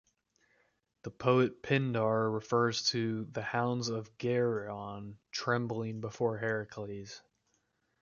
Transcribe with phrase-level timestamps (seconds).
[1.03, 7.21] The poet Pindar refers to the "hounds of Geryon" trembling before Heracles.